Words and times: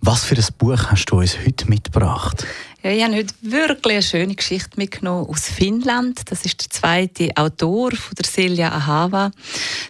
Was 0.00 0.24
für 0.24 0.36
ein 0.36 0.44
Buch 0.58 0.90
hast 0.90 1.06
du 1.06 1.18
uns 1.18 1.38
heute 1.44 1.68
mitgebracht? 1.68 2.46
Ja, 2.86 2.92
ich 2.92 3.02
habe 3.02 3.16
heute 3.16 3.34
wirklich 3.40 3.94
eine 3.94 4.02
schöne 4.02 4.34
Geschichte 4.36 4.76
mitgenommen 4.76 5.26
aus 5.28 5.48
Finnland. 5.48 6.20
Das 6.30 6.44
ist 6.44 6.62
der 6.62 6.70
zweite 6.70 7.30
Autor 7.36 7.90
von 7.90 8.14
der 8.14 8.24
Silja 8.24 8.68
Ahava. 8.70 9.32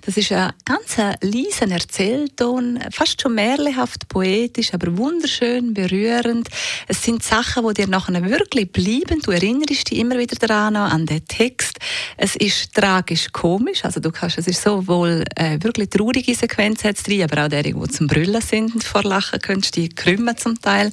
Das 0.06 0.16
ist 0.16 0.32
ein 0.32 0.52
ganz 0.64 0.96
leiser 1.20 1.70
Erzählton, 1.70 2.78
fast 2.90 3.20
schon 3.20 3.34
märchenhaft 3.34 4.08
poetisch, 4.08 4.72
aber 4.72 4.96
wunderschön, 4.96 5.74
berührend. 5.74 6.48
Es 6.88 7.02
sind 7.02 7.22
Sachen, 7.22 7.68
die 7.68 7.74
dir 7.74 7.86
nachher 7.86 8.24
wirklich 8.30 8.72
bleiben. 8.72 9.20
Du 9.20 9.30
erinnerst 9.30 9.90
dich 9.90 9.98
immer 9.98 10.18
wieder 10.18 10.36
daran 10.36 10.76
an 10.76 11.04
den 11.04 11.26
Text. 11.28 11.78
Es 12.16 12.34
ist 12.36 12.72
tragisch 12.72 13.30
komisch, 13.30 13.84
also 13.84 14.00
du 14.00 14.10
kannst, 14.10 14.38
es 14.38 14.46
ist 14.46 14.62
sowohl 14.62 15.24
äh, 15.34 15.58
wirklich 15.60 15.90
traurige 15.90 16.34
Sequenzen 16.34 16.94
drin, 16.94 17.24
aber 17.24 17.44
auch 17.44 17.48
derige, 17.48 17.78
die 17.78 17.88
zum 17.88 18.06
Brüllen 18.06 18.40
sind 18.40 18.72
und 18.72 18.84
vor 18.84 19.02
Lachen 19.02 19.38
könntest, 19.40 19.76
die 19.76 19.90
krümmen 19.96 20.36
zum 20.36 20.60
Teil. 20.60 20.92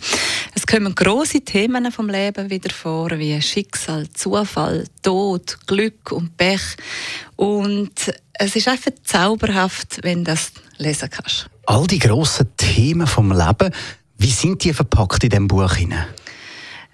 Es 0.55 0.65
kommen 0.65 0.95
große 0.95 1.41
Themen 1.41 1.91
vom 1.91 2.09
Leben 2.09 2.49
wieder 2.49 2.73
vor, 2.73 3.11
wie 3.11 3.39
Schicksal, 3.41 4.09
Zufall, 4.09 4.85
Tod, 5.01 5.57
Glück 5.67 6.11
und 6.11 6.35
Pech. 6.37 6.77
Und 7.35 7.91
es 8.33 8.55
ist 8.55 8.67
einfach 8.67 8.91
zauberhaft, 9.03 9.99
wenn 10.01 10.23
du 10.23 10.31
das 10.31 10.51
lesen 10.77 11.09
kannst. 11.09 11.49
All 11.65 11.85
die 11.87 11.99
grossen 11.99 12.47
Themen 12.57 13.07
vom 13.07 13.31
Leben, 13.31 13.71
wie 14.17 14.31
sind 14.31 14.63
die 14.63 14.73
verpackt 14.73 15.23
in 15.23 15.29
diesem 15.29 15.47
Buch 15.47 15.75
hinein? 15.75 16.07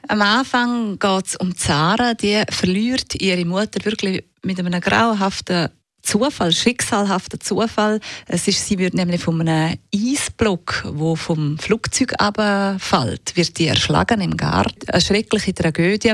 Am 0.07 0.21
Anfang 0.21 0.97
geht 0.97 1.27
es 1.27 1.35
um 1.35 1.55
Zara, 1.55 2.15
die 2.15 2.41
verliert 2.49 3.21
ihre 3.21 3.45
Mutter 3.45 3.85
wirklich 3.85 4.23
mit 4.41 4.59
einem 4.59 4.81
grauenhaften 4.81 5.69
Zufall, 6.01 6.51
schicksalhafter 6.51 7.39
Zufall. 7.39 7.99
Es 8.27 8.47
ist, 8.47 8.65
sie 8.65 8.77
wird 8.77 8.93
nämlich 8.93 9.21
von 9.21 9.39
einem 9.41 9.77
Eisblock, 9.93 10.85
wo 10.93 11.15
vom 11.15 11.57
Flugzeug 11.57 12.13
abfällt, 12.17 13.35
wird 13.35 13.57
die 13.59 13.67
erschlagen 13.67 14.21
im 14.21 14.37
Garten. 14.37 14.89
Eine 14.89 15.01
schreckliche 15.01 15.53
Tragödie. 15.53 16.13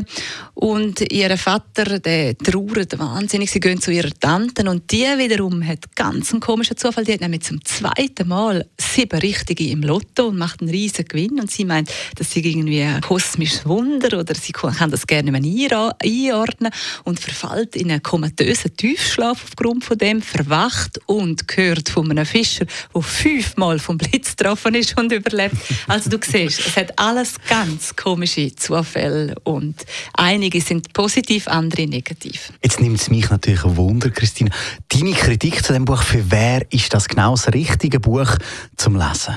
Und 0.53 1.11
ihr 1.11 1.38
Vater, 1.38 2.00
der 2.00 2.38
trauert 2.38 2.97
wahnsinnig. 2.97 3.52
Sie 3.52 3.59
gehen 3.59 3.80
zu 3.80 3.92
ihrer 3.92 4.11
Tante 4.19 4.69
und 4.69 4.92
die 4.92 5.05
wiederum 5.17 5.66
hat 5.66 5.95
ganz 5.95 6.31
einen 6.31 6.39
komischen 6.39 6.77
Zufall. 6.77 7.03
Die 7.03 7.14
hat 7.14 7.22
nämlich 7.22 7.44
zum 7.44 7.64
zweiten 7.64 8.27
Mal 8.27 8.66
sieben 8.80 9.20
Richtige 9.20 9.70
im 9.70 9.81
Lotto 9.81 10.27
und 10.27 10.38
macht 10.38 10.61
einen 10.61 10.72
riesen 10.72 11.05
Gewinn. 11.05 11.39
Und 11.39 11.52
sie 11.52 11.66
meint, 11.66 11.92
das 12.16 12.31
sei 12.31 12.42
irgendwie 12.42 12.81
ein 12.81 13.02
kosmisches 13.02 13.66
Wunder 13.66 14.20
oder 14.20 14.33
sie 14.36 14.52
kann 14.52 14.89
das 14.89 15.05
gerne 15.08 15.31
nicht 15.31 15.72
mehr 15.72 15.95
einordnen 16.02 16.72
und 17.03 17.20
verfällt 17.20 17.75
in 17.75 17.92
einen 17.92 18.03
komatösen 18.03 18.75
Tiefschlaf 18.75 19.44
aufgrund 19.44 19.75
aufgrund 19.76 19.86
von 19.86 19.98
dem 19.98 20.22
verwacht 20.22 21.00
und 21.06 21.48
gehört 21.48 21.90
von 21.90 22.09
einem 22.09 22.26
Fischer, 22.26 22.66
der 22.94 23.02
fünfmal 23.02 23.80
vom 23.80 23.98
Blitz 23.98 24.36
getroffen 24.36 24.76
ist 24.76 24.98
und 24.98 25.12
überlebt. 25.12 25.56
Also 25.88 26.09
du 26.09 26.17
siehst, 26.22 26.59
es 26.59 26.78
hat 26.78 26.98
alles 26.98 27.36
ganz 27.48 27.95
komische 27.95 28.54
Zufälle 28.56 29.36
und 29.44 29.86
einige 30.14 30.62
sind 30.62 30.94
positiv, 30.94 31.48
andere 31.48 31.88
negativ. 31.88 32.54
Jetzt 32.64 32.80
nimmt 32.80 33.02
es 33.02 33.09
mich 33.09 33.30
natürlich 33.30 33.64
ein 33.64 33.76
Wunder, 33.78 34.09
Christine. 34.09 34.52
Deine 34.90 35.14
Kritik 35.14 35.64
zu 35.64 35.73
dem 35.73 35.86
Buch, 35.86 36.04
für 36.04 36.23
wer 36.30 36.72
ist 36.72 36.94
das 36.94 37.08
genau 37.08 37.32
das 37.32 37.54
richtige 37.54 37.99
Buch 37.99 38.38
zum 38.78 38.95
Lesen? 38.95 39.36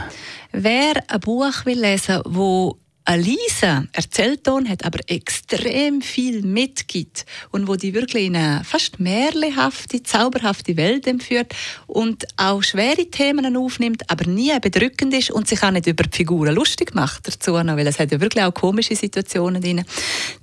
Wer 0.52 1.02
ein 1.08 1.20
Buch 1.20 1.64
will 1.64 1.80
lesen, 1.80 2.20
wo 2.24 2.78
leiser 3.16 3.86
Erzählton 3.92 4.68
hat 4.68 4.84
aber 4.84 4.98
extrem 5.06 6.02
viel 6.02 6.42
mitgibt 6.42 7.24
und 7.50 7.68
wo 7.68 7.76
die 7.76 7.94
wirklich 7.94 8.26
in 8.26 8.36
eine 8.36 8.64
fast 8.64 9.00
märchenhafte, 9.00 10.02
zauberhafte 10.02 10.76
Welt 10.76 11.06
entführt 11.06 11.54
und 11.86 12.26
auch 12.36 12.62
schwere 12.62 13.06
Themen 13.06 13.56
aufnimmt, 13.56 14.10
aber 14.10 14.28
nie 14.28 14.58
bedrückend 14.60 15.14
ist 15.14 15.30
und 15.30 15.48
sich 15.48 15.62
auch 15.62 15.70
nicht 15.70 15.86
über 15.86 16.04
die 16.04 16.16
Figuren 16.16 16.54
lustig 16.54 16.94
macht 16.94 17.28
dazu 17.28 17.52
noch, 17.62 17.76
weil 17.76 17.86
es 17.86 17.98
hat 17.98 18.12
ja 18.12 18.20
wirklich 18.20 18.44
auch 18.44 18.52
komische 18.52 18.96
Situationen 18.96 19.62
drin 19.62 19.84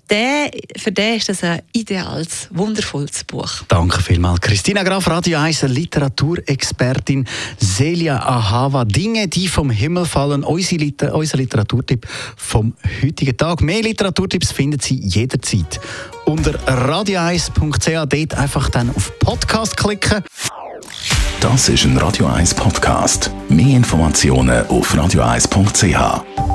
der, 0.10 0.52
für 0.78 0.92
den 0.92 1.18
ist 1.18 1.30
das 1.30 1.44
ein 1.44 1.62
ideales, 1.74 2.48
wundervolles 2.52 3.24
Buch. 3.24 3.64
Danke 3.68 4.02
vielmals. 4.02 4.42
Christina 4.42 4.84
Graf, 4.84 5.08
Radio 5.08 5.40
1, 5.40 5.64
Literaturexpertin. 5.64 7.26
Celia 7.62 8.20
Ahava, 8.20 8.86
Dinge, 8.86 9.28
die 9.28 9.48
vom 9.48 9.70
Himmel 9.70 10.06
fallen. 10.06 10.44
Unser, 10.44 10.78
Liter 10.78 11.16
unser 11.16 11.38
Literaturtipp 11.38 12.08
vom 12.36 12.74
heutigen 13.04 13.36
Tag. 13.36 13.62
Mehr 13.62 13.82
Literaturtipps 13.82 14.52
finden 14.52 14.80
Sie 14.80 15.00
jederzeit 15.00 15.80
unter 16.26 16.54
radio1.ch. 16.68 18.06
Dort 18.06 18.34
einfach 18.36 18.70
dann 18.70 18.90
auf 18.96 19.18
Podcast 19.20 19.78
klicken. 19.78 20.24
Das 21.42 21.70
ist 21.70 21.84
ein 21.84 21.98
Radio 21.98 22.28
1 22.28 22.54
Podcast. 22.54 23.32
Mehr 23.50 23.76
Informationen 23.78 24.66
auf 24.68 24.94
radio1.ch. 24.94 26.55